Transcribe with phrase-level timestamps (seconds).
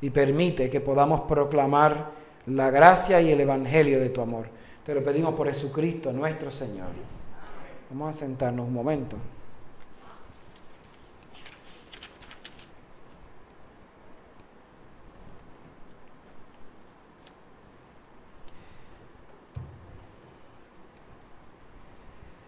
[0.00, 2.10] y permite que podamos proclamar
[2.46, 4.46] la gracia y el evangelio de tu amor.
[4.84, 6.88] Te lo pedimos por Jesucristo nuestro Señor.
[7.90, 9.16] Vamos a sentarnos un momento.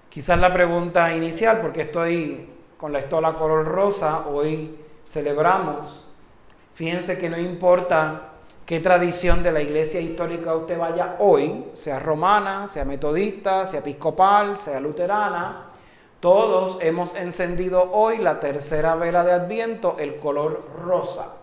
[0.08, 6.08] Quizás la pregunta inicial, porque estoy con la estola color rosa, hoy celebramos.
[6.74, 8.32] Fíjense que no importa
[8.66, 14.58] qué tradición de la iglesia histórica usted vaya hoy, sea romana, sea metodista, sea episcopal,
[14.58, 15.70] sea luterana,
[16.24, 21.34] todos hemos encendido hoy la tercera vela de Adviento, el color rosa.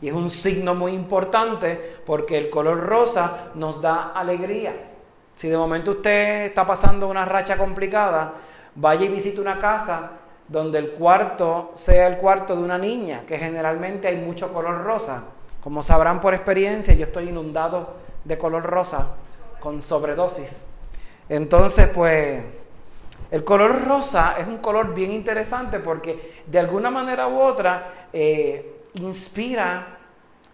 [0.00, 4.72] Y es un signo muy importante porque el color rosa nos da alegría.
[5.34, 8.32] Si de momento usted está pasando una racha complicada,
[8.74, 10.12] vaya y visite una casa
[10.48, 15.24] donde el cuarto sea el cuarto de una niña, que generalmente hay mucho color rosa.
[15.62, 19.08] Como sabrán por experiencia, yo estoy inundado de color rosa
[19.60, 20.64] con sobredosis.
[21.28, 22.42] Entonces, pues,
[23.30, 28.82] el color rosa es un color bien interesante porque de alguna manera u otra eh,
[28.94, 29.98] inspira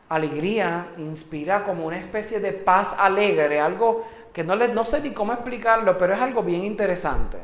[0.09, 5.33] alegría, inspira como una especie de paz alegre, algo que no, no sé ni cómo
[5.33, 7.39] explicarlo, pero es algo bien interesante.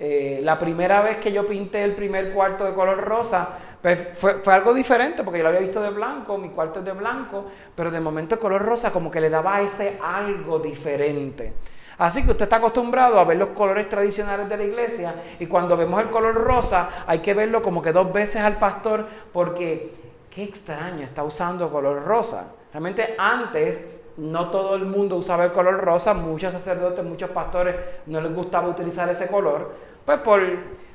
[0.00, 3.48] Eh, la primera vez que yo pinté el primer cuarto de color rosa,
[3.82, 6.84] pues fue, fue, algo diferente porque yo lo había visto de blanco, mi cuarto es
[6.84, 11.52] de blanco, pero de momento el color rosa como que le daba ese algo diferente.
[11.98, 15.76] Así que usted está acostumbrado a ver los colores tradicionales de la iglesia y cuando
[15.76, 19.94] vemos el color rosa hay que verlo como que dos veces al pastor porque
[20.30, 22.54] qué extraño, está usando color rosa.
[22.72, 28.20] Realmente antes no todo el mundo usaba el color rosa, muchos sacerdotes, muchos pastores no
[28.20, 29.74] les gustaba utilizar ese color,
[30.04, 30.40] pues por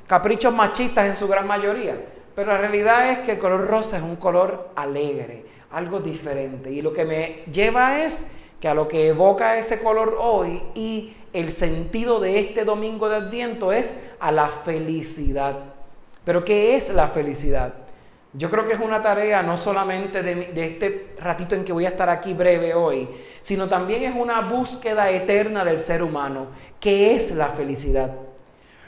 [0.06, 1.98] caprichos machistas en su gran mayoría.
[2.34, 6.70] Pero la realidad es que el color rosa es un color alegre, algo diferente.
[6.70, 8.26] Y lo que me lleva es
[8.60, 13.16] que a lo que evoca ese color hoy y el sentido de este domingo de
[13.16, 15.56] Adviento es a la felicidad.
[16.24, 17.83] Pero ¿qué es la felicidad?
[18.36, 21.90] Yo creo que es una tarea no solamente de, este ratito en que voy a
[21.90, 23.08] estar aquí breve hoy,
[23.40, 26.48] sino también es una búsqueda eterna del ser humano.
[26.80, 28.12] ¿Qué es la felicidad?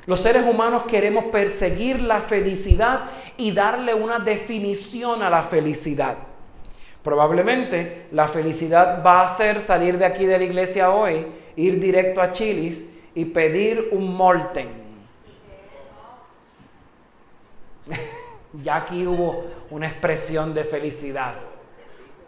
[0.06, 3.02] Los seres humanos queremos perseguir la felicidad
[3.36, 6.16] y darle una definición a la felicidad.
[7.04, 11.24] Probablemente la felicidad va a ser salir de aquí de la iglesia hoy,
[11.54, 12.84] ir directo a Chilis
[13.14, 14.86] y pedir un molten
[18.62, 21.34] ya aquí hubo una expresión de felicidad.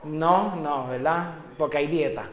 [0.04, 1.34] No, no, ¿verdad?
[1.56, 2.24] Porque hay dieta.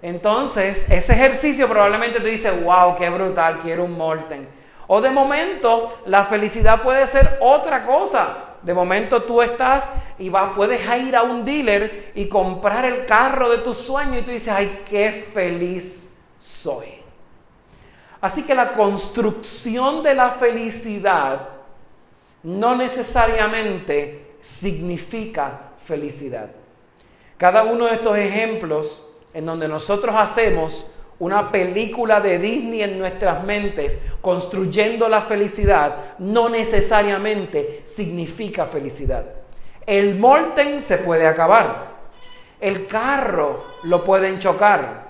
[0.00, 4.48] Entonces, ese ejercicio probablemente te dice, wow, qué brutal, quiero un Morten.
[4.86, 8.44] O de momento, la felicidad puede ser otra cosa.
[8.62, 9.88] De momento tú estás
[10.18, 14.22] y vas, puedes ir a un dealer y comprar el carro de tu sueño y
[14.22, 16.98] tú dices, ay, qué feliz soy.
[18.20, 21.57] Así que la construcción de la felicidad
[22.42, 26.50] no necesariamente significa felicidad.
[27.36, 30.86] Cada uno de estos ejemplos en donde nosotros hacemos
[31.20, 39.24] una película de Disney en nuestras mentes, construyendo la felicidad, no necesariamente significa felicidad.
[39.84, 41.88] El molten se puede acabar,
[42.60, 45.08] el carro lo pueden chocar,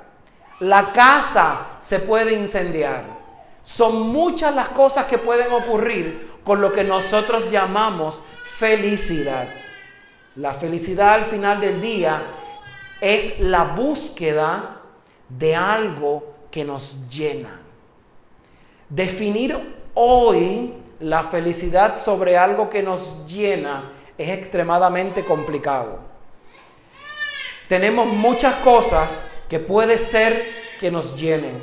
[0.60, 3.18] la casa se puede incendiar.
[3.62, 8.22] Son muchas las cosas que pueden ocurrir con lo que nosotros llamamos
[8.56, 9.50] felicidad.
[10.34, 12.22] La felicidad al final del día
[13.02, 14.80] es la búsqueda
[15.28, 17.60] de algo que nos llena.
[18.88, 25.98] Definir hoy la felicidad sobre algo que nos llena es extremadamente complicado.
[27.68, 30.42] Tenemos muchas cosas que puede ser
[30.80, 31.62] que nos llenen.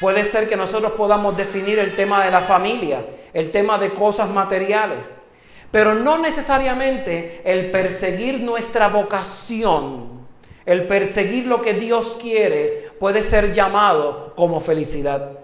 [0.00, 4.28] Puede ser que nosotros podamos definir el tema de la familia el tema de cosas
[4.30, 5.22] materiales,
[5.70, 10.26] pero no necesariamente el perseguir nuestra vocación,
[10.66, 15.38] el perseguir lo que Dios quiere puede ser llamado como felicidad.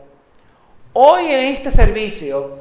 [0.93, 2.59] Hoy en este servicio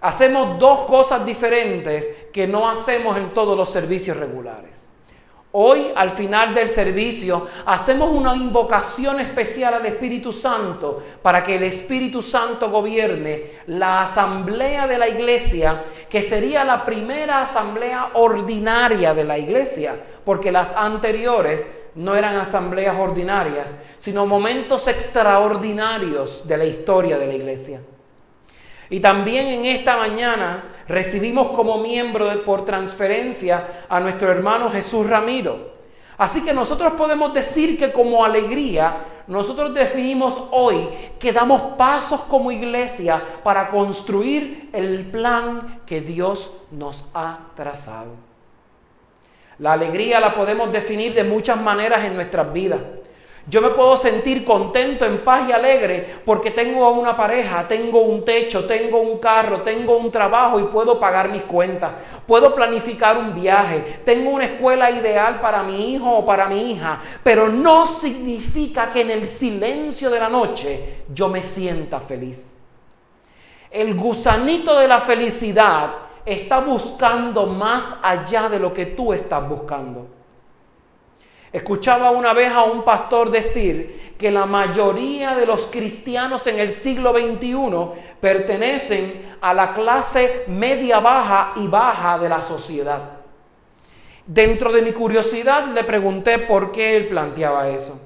[0.00, 4.81] hacemos dos cosas diferentes que no hacemos en todos los servicios regulares.
[5.54, 11.64] Hoy, al final del servicio, hacemos una invocación especial al Espíritu Santo para que el
[11.64, 19.24] Espíritu Santo gobierne la asamblea de la iglesia, que sería la primera asamblea ordinaria de
[19.24, 19.94] la iglesia,
[20.24, 21.66] porque las anteriores
[21.96, 27.80] no eran asambleas ordinarias, sino momentos extraordinarios de la historia de la iglesia.
[28.92, 35.72] Y también en esta mañana recibimos como miembro por transferencia a nuestro hermano Jesús Ramiro.
[36.18, 38.96] Así que nosotros podemos decir que como alegría,
[39.28, 47.06] nosotros definimos hoy que damos pasos como iglesia para construir el plan que Dios nos
[47.14, 48.12] ha trazado.
[49.58, 52.80] La alegría la podemos definir de muchas maneras en nuestras vidas.
[53.48, 58.24] Yo me puedo sentir contento, en paz y alegre porque tengo una pareja, tengo un
[58.24, 61.90] techo, tengo un carro, tengo un trabajo y puedo pagar mis cuentas.
[62.24, 67.00] Puedo planificar un viaje, tengo una escuela ideal para mi hijo o para mi hija,
[67.24, 72.48] pero no significa que en el silencio de la noche yo me sienta feliz.
[73.72, 80.21] El gusanito de la felicidad está buscando más allá de lo que tú estás buscando.
[81.52, 86.70] Escuchaba una vez a un pastor decir que la mayoría de los cristianos en el
[86.70, 93.00] siglo XXI pertenecen a la clase media baja y baja de la sociedad.
[94.26, 98.00] Dentro de mi curiosidad le pregunté por qué él planteaba eso.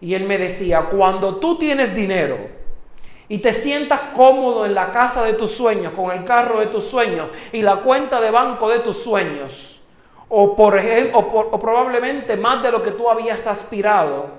[0.00, 2.36] Y él me decía, cuando tú tienes dinero
[3.28, 6.84] y te sientas cómodo en la casa de tus sueños, con el carro de tus
[6.84, 9.80] sueños y la cuenta de banco de tus sueños,
[10.34, 14.30] o, por ejemplo, o, probablemente más de lo que tú habías aspirado,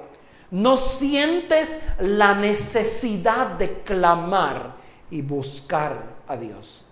[0.50, 4.74] no sientes la necesidad de clamar
[5.12, 5.94] y buscar
[6.28, 6.84] a Dios.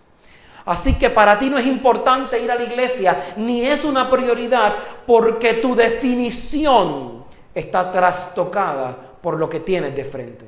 [0.66, 4.76] Así que para ti no es importante ir a la iglesia, ni es una prioridad,
[5.08, 7.26] porque tu definición
[7.56, 10.46] está trastocada por lo que tienes de frente.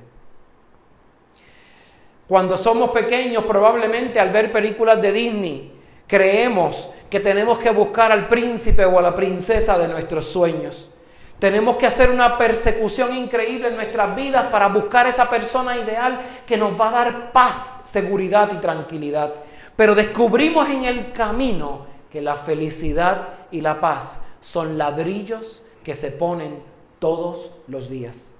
[2.28, 5.72] Cuando somos pequeños, probablemente al ver películas de Disney,
[6.06, 10.90] creemos que tenemos que buscar al príncipe o a la princesa de nuestros sueños.
[11.38, 16.58] Tenemos que hacer una persecución increíble en nuestras vidas para buscar esa persona ideal que
[16.58, 19.32] nos va a dar paz, seguridad y tranquilidad.
[19.76, 26.10] Pero descubrimos en el camino que la felicidad y la paz son ladrillos que se
[26.10, 26.64] ponen
[26.98, 28.32] todos los días.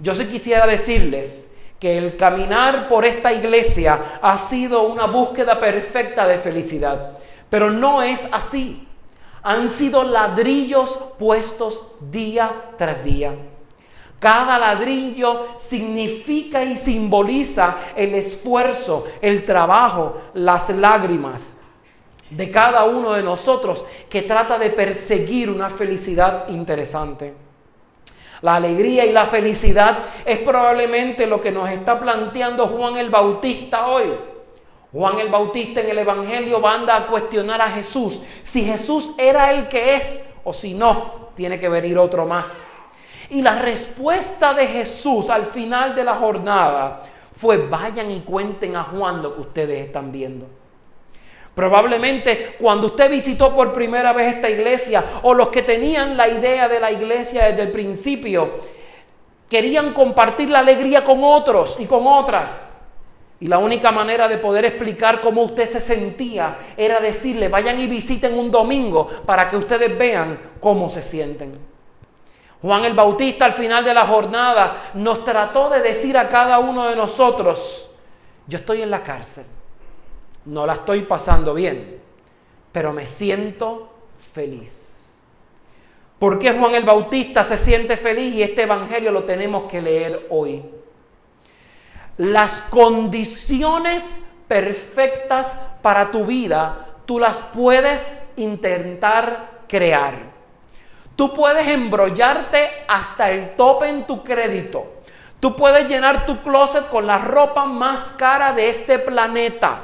[0.00, 1.50] Yo sí quisiera decirles
[1.80, 7.16] que el caminar por esta iglesia ha sido una búsqueda perfecta de felicidad.
[7.50, 8.88] Pero no es así.
[9.42, 13.32] Han sido ladrillos puestos día tras día.
[14.18, 21.56] Cada ladrillo significa y simboliza el esfuerzo, el trabajo, las lágrimas
[22.30, 27.34] de cada uno de nosotros que trata de perseguir una felicidad interesante.
[28.42, 33.86] La alegría y la felicidad es probablemente lo que nos está planteando Juan el Bautista
[33.86, 34.12] hoy.
[34.92, 39.68] Juan el Bautista en el Evangelio manda a cuestionar a Jesús si Jesús era el
[39.68, 42.56] que es o si no, tiene que venir otro más.
[43.30, 47.02] Y la respuesta de Jesús al final de la jornada
[47.36, 50.46] fue vayan y cuenten a Juan lo que ustedes están viendo.
[51.54, 56.68] Probablemente cuando usted visitó por primera vez esta iglesia o los que tenían la idea
[56.68, 58.60] de la iglesia desde el principio,
[59.48, 62.65] querían compartir la alegría con otros y con otras.
[63.38, 67.86] Y la única manera de poder explicar cómo usted se sentía era decirle, vayan y
[67.86, 71.58] visiten un domingo para que ustedes vean cómo se sienten.
[72.62, 76.88] Juan el Bautista al final de la jornada nos trató de decir a cada uno
[76.88, 77.90] de nosotros,
[78.46, 79.44] yo estoy en la cárcel,
[80.46, 82.00] no la estoy pasando bien,
[82.72, 83.90] pero me siento
[84.32, 85.22] feliz.
[86.18, 90.26] ¿Por qué Juan el Bautista se siente feliz y este Evangelio lo tenemos que leer
[90.30, 90.62] hoy?
[92.18, 100.14] Las condiciones perfectas para tu vida, tú las puedes intentar crear.
[101.14, 104.96] Tú puedes embrollarte hasta el tope en tu crédito.
[105.40, 109.80] Tú puedes llenar tu closet con la ropa más cara de este planeta.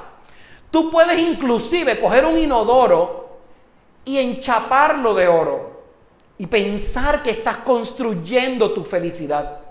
[0.70, 3.38] Tú puedes inclusive coger un inodoro
[4.04, 5.82] y enchaparlo de oro
[6.38, 9.61] y pensar que estás construyendo tu felicidad.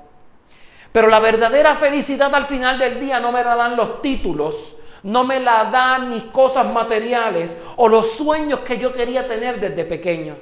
[0.92, 5.24] Pero la verdadera felicidad al final del día no me la dan los títulos, no
[5.24, 10.36] me la dan mis cosas materiales o los sueños que yo quería tener desde pequeño.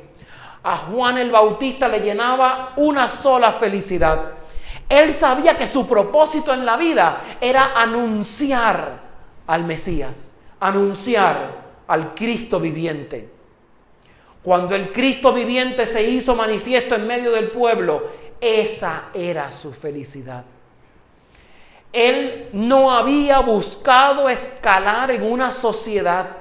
[0.63, 4.33] A Juan el Bautista le llenaba una sola felicidad.
[4.89, 8.99] Él sabía que su propósito en la vida era anunciar
[9.45, 13.29] al Mesías, anunciar al Cristo viviente.
[14.41, 18.03] Cuando el Cristo viviente se hizo manifiesto en medio del pueblo,
[18.41, 20.43] esa era su felicidad.
[21.91, 26.37] Él no había buscado escalar en una sociedad.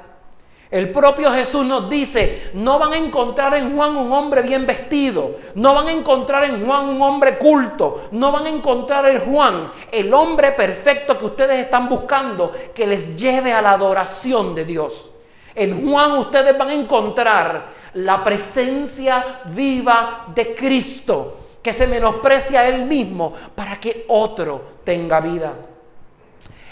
[0.71, 5.37] El propio Jesús nos dice, no van a encontrar en Juan un hombre bien vestido,
[5.55, 9.73] no van a encontrar en Juan un hombre culto, no van a encontrar en Juan
[9.91, 15.09] el hombre perfecto que ustedes están buscando que les lleve a la adoración de Dios.
[15.55, 22.69] En Juan ustedes van a encontrar la presencia viva de Cristo, que se menosprecia a
[22.69, 25.53] él mismo para que otro tenga vida.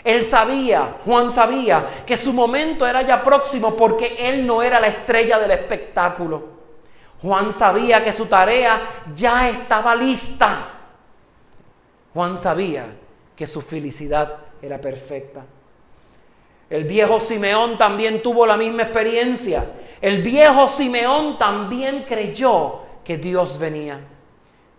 [0.05, 4.87] Él sabía, Juan sabía, que su momento era ya próximo porque él no era la
[4.87, 6.45] estrella del espectáculo.
[7.21, 10.69] Juan sabía que su tarea ya estaba lista.
[12.15, 12.87] Juan sabía
[13.35, 15.45] que su felicidad era perfecta.
[16.71, 19.65] El viejo Simeón también tuvo la misma experiencia.
[20.01, 24.01] El viejo Simeón también creyó que Dios venía.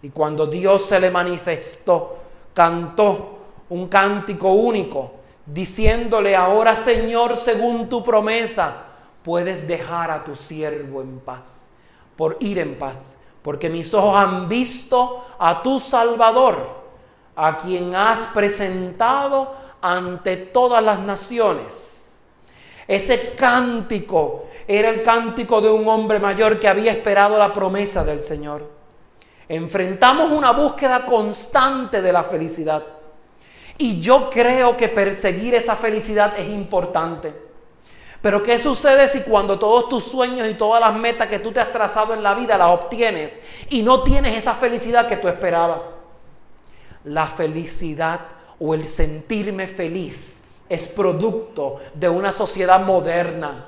[0.01, 2.17] Y cuando Dios se le manifestó,
[2.53, 3.39] cantó
[3.69, 5.11] un cántico único
[5.45, 8.83] diciéndole, ahora Señor, según tu promesa,
[9.23, 11.71] puedes dejar a tu siervo en paz,
[12.15, 16.77] por ir en paz, porque mis ojos han visto a tu Salvador,
[17.35, 22.17] a quien has presentado ante todas las naciones.
[22.87, 28.21] Ese cántico era el cántico de un hombre mayor que había esperado la promesa del
[28.21, 28.76] Señor.
[29.49, 32.83] Enfrentamos una búsqueda constante de la felicidad.
[33.77, 37.33] Y yo creo que perseguir esa felicidad es importante.
[38.21, 41.59] Pero ¿qué sucede si cuando todos tus sueños y todas las metas que tú te
[41.59, 43.39] has trazado en la vida las obtienes
[43.69, 45.81] y no tienes esa felicidad que tú esperabas?
[47.03, 48.19] La felicidad
[48.59, 53.67] o el sentirme feliz es producto de una sociedad moderna.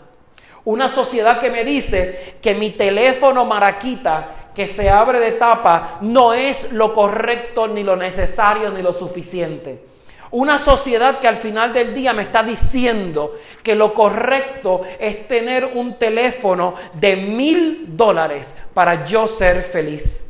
[0.66, 6.34] Una sociedad que me dice que mi teléfono maraquita que se abre de tapa no
[6.34, 9.89] es lo correcto, ni lo necesario, ni lo suficiente.
[10.32, 15.65] Una sociedad que al final del día me está diciendo que lo correcto es tener
[15.74, 20.29] un teléfono de mil dólares para yo ser feliz.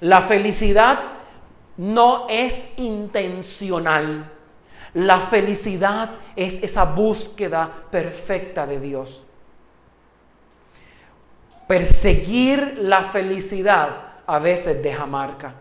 [0.00, 0.98] La felicidad
[1.76, 4.30] no es intencional.
[4.94, 9.22] La felicidad es esa búsqueda perfecta de Dios.
[11.70, 13.90] Perseguir la felicidad
[14.26, 15.54] a veces deja marca.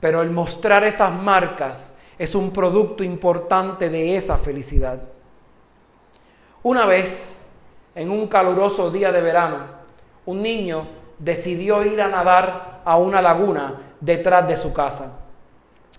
[0.00, 5.00] Pero el mostrar esas marcas es un producto importante de esa felicidad.
[6.62, 7.42] Una vez,
[7.94, 9.60] en un caluroso día de verano,
[10.26, 10.86] un niño
[11.18, 15.20] decidió ir a nadar a una laguna detrás de su casa.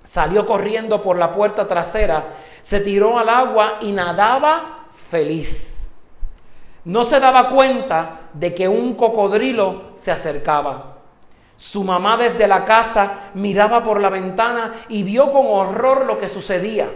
[0.03, 5.89] Salió corriendo por la puerta trasera, se tiró al agua y nadaba feliz.
[6.85, 10.97] No se daba cuenta de que un cocodrilo se acercaba.
[11.57, 16.27] Su mamá desde la casa miraba por la ventana y vio con horror lo que
[16.27, 16.89] sucedía.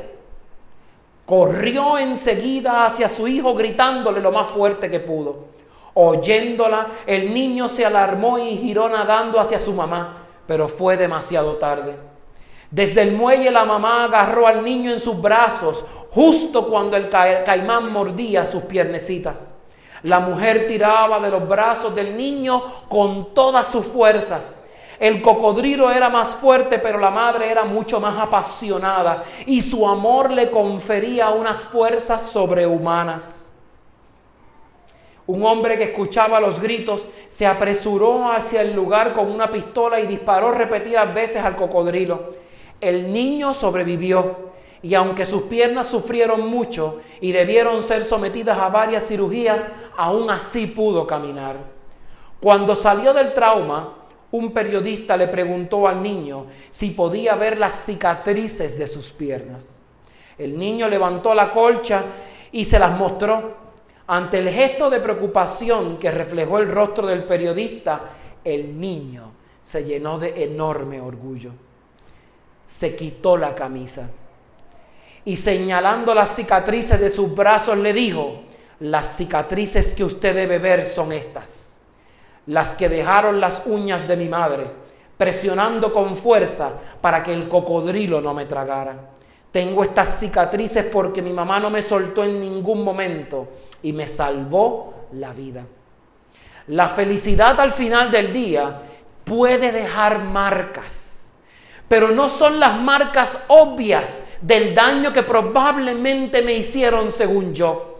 [1.25, 5.45] Corrió enseguida hacia su hijo gritándole lo más fuerte que pudo.
[5.93, 11.95] Oyéndola, el niño se alarmó y giró nadando hacia su mamá, pero fue demasiado tarde.
[12.69, 17.91] Desde el muelle la mamá agarró al niño en sus brazos justo cuando el caimán
[17.91, 19.51] mordía sus piernecitas.
[20.05, 24.59] La mujer tiraba de los brazos del niño con todas sus fuerzas.
[24.99, 30.29] El cocodrilo era más fuerte, pero la madre era mucho más apasionada y su amor
[30.29, 33.51] le confería unas fuerzas sobrehumanas.
[35.25, 40.05] Un hombre que escuchaba los gritos se apresuró hacia el lugar con una pistola y
[40.05, 42.35] disparó repetidas veces al cocodrilo.
[42.79, 44.44] El niño sobrevivió
[44.85, 49.59] y aunque sus piernas sufrieron mucho y debieron ser sometidas a varias cirugías,
[49.97, 51.55] aún así pudo caminar.
[52.39, 53.95] Cuando salió del trauma,
[54.29, 59.75] un periodista le preguntó al niño si podía ver las cicatrices de sus piernas.
[60.37, 62.03] El niño levantó la colcha
[62.51, 63.55] y se las mostró.
[64.05, 68.01] Ante el gesto de preocupación que reflejó el rostro del periodista,
[68.43, 69.31] el niño
[69.63, 71.53] se llenó de enorme orgullo.
[72.67, 74.11] Se quitó la camisa
[75.25, 78.43] y señalando las cicatrices de sus brazos le dijo,
[78.79, 81.75] las cicatrices que usted debe ver son estas,
[82.45, 84.67] las que dejaron las uñas de mi madre,
[85.17, 88.95] presionando con fuerza para que el cocodrilo no me tragara.
[89.51, 93.47] Tengo estas cicatrices porque mi mamá no me soltó en ningún momento
[93.81, 95.65] y me salvó la vida.
[96.67, 98.81] La felicidad al final del día
[99.23, 101.25] puede dejar marcas,
[101.87, 107.95] pero no son las marcas obvias del daño que probablemente me hicieron según yo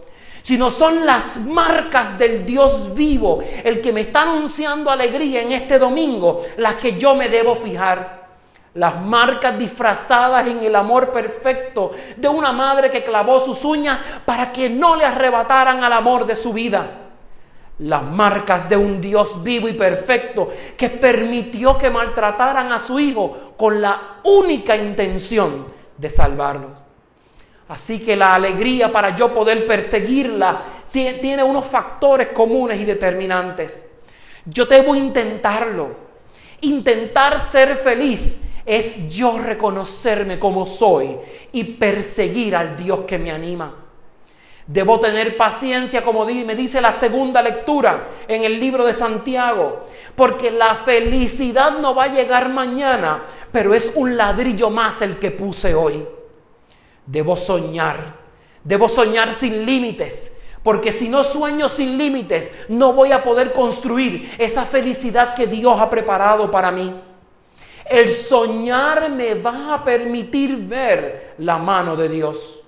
[0.46, 5.76] sino son las marcas del Dios vivo, el que me está anunciando alegría en este
[5.76, 8.28] domingo, las que yo me debo fijar.
[8.74, 14.52] las marcas disfrazadas en el amor perfecto de una madre que clavó sus uñas para
[14.52, 16.86] que no le arrebataran al amor de su vida.
[17.80, 23.54] Las marcas de un Dios vivo y perfecto que permitió que maltrataran a su hijo
[23.56, 26.86] con la única intención de salvarlo.
[27.68, 30.62] Así que la alegría para yo poder perseguirla
[30.92, 33.84] tiene unos factores comunes y determinantes.
[34.44, 36.06] Yo debo intentarlo.
[36.60, 41.16] Intentar ser feliz es yo reconocerme como soy
[41.52, 43.85] y perseguir al Dios que me anima.
[44.66, 50.50] Debo tener paciencia, como me dice la segunda lectura en el libro de Santiago, porque
[50.50, 55.72] la felicidad no va a llegar mañana, pero es un ladrillo más el que puse
[55.72, 56.04] hoy.
[57.06, 58.16] Debo soñar,
[58.64, 64.34] debo soñar sin límites, porque si no sueño sin límites, no voy a poder construir
[64.36, 66.92] esa felicidad que Dios ha preparado para mí.
[67.88, 72.65] El soñar me va a permitir ver la mano de Dios.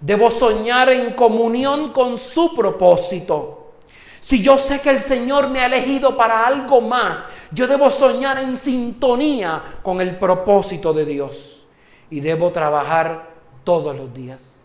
[0.00, 3.72] Debo soñar en comunión con su propósito.
[4.20, 8.38] Si yo sé que el Señor me ha elegido para algo más, yo debo soñar
[8.38, 11.66] en sintonía con el propósito de Dios.
[12.10, 13.30] Y debo trabajar
[13.64, 14.64] todos los días.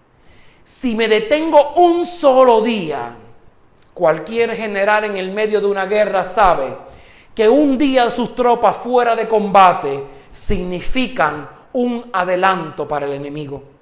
[0.63, 3.16] Si me detengo un solo día,
[3.94, 6.75] cualquier general en el medio de una guerra sabe
[7.36, 13.73] que un día sus tropas fuera de combate significan un adelanto para el enemigo.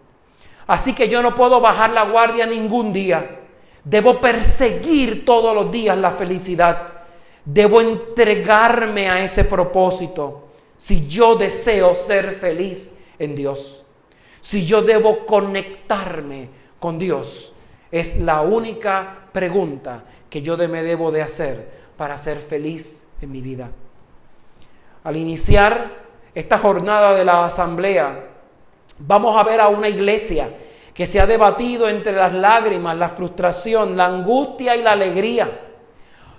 [0.71, 3.39] Así que yo no puedo bajar la guardia ningún día.
[3.83, 6.93] Debo perseguir todos los días la felicidad.
[7.43, 10.47] Debo entregarme a ese propósito
[10.77, 13.83] si yo deseo ser feliz en Dios.
[14.39, 16.47] Si yo debo conectarme
[16.79, 17.53] con Dios.
[17.91, 23.41] Es la única pregunta que yo me debo de hacer para ser feliz en mi
[23.41, 23.69] vida.
[25.03, 25.91] Al iniciar
[26.33, 28.27] esta jornada de la asamblea,
[28.97, 30.49] vamos a ver a una iglesia
[30.93, 35.49] que se ha debatido entre las lágrimas, la frustración, la angustia y la alegría.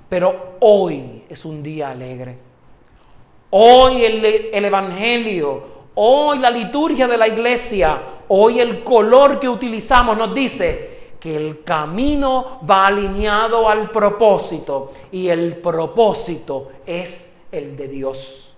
[0.08, 2.36] Pero hoy es un día alegre.
[3.50, 5.62] Hoy el, el, Evangelio,
[5.94, 11.62] hoy la liturgia de la iglesia, hoy el color que utilizamos nos dice que el
[11.62, 18.54] camino va alineado al propósito y el propósito es el de Dios.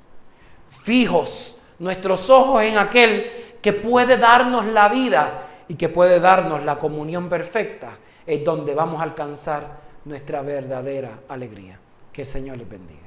[0.83, 6.79] Fijos nuestros ojos en aquel que puede darnos la vida y que puede darnos la
[6.79, 11.79] comunión perfecta, es donde vamos a alcanzar nuestra verdadera alegría.
[12.13, 13.04] Que el Señor les bendiga.